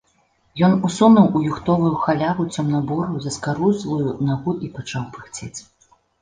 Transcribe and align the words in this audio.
Ён 0.67 0.71
усунуў 0.87 1.27
у 1.39 1.41
юхтовую 1.51 1.91
халяву 2.05 2.45
цёмна-бурую 2.55 3.21
заскарузлую 3.27 3.99
нагу 4.31 4.57
і 4.69 4.71
пачаў 4.79 5.05
пыхцець. 5.13 5.59